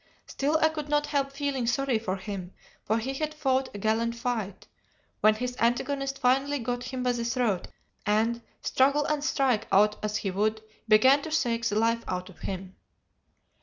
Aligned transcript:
Still 0.25 0.57
I 0.63 0.69
could 0.69 0.89
not 0.89 1.05
help 1.05 1.31
feeling 1.31 1.67
sorry 1.67 1.99
for 1.99 2.15
him, 2.15 2.53
for 2.83 2.97
he 2.97 3.13
had 3.13 3.35
fought 3.35 3.69
a 3.75 3.77
gallant 3.77 4.15
fight, 4.15 4.65
when 5.19 5.35
his 5.35 5.55
antagonist 5.59 6.17
finally 6.17 6.57
got 6.57 6.85
him 6.85 7.03
by 7.03 7.11
the 7.11 7.23
throat, 7.23 7.67
and, 8.03 8.41
struggle 8.63 9.05
and 9.05 9.23
strike 9.23 9.67
out 9.71 10.03
as 10.03 10.17
he 10.17 10.31
would, 10.31 10.59
began 10.87 11.21
to 11.21 11.29
shake 11.29 11.65
the 11.67 11.77
life 11.77 12.03
out 12.07 12.29
of 12.29 12.39
him. 12.39 12.75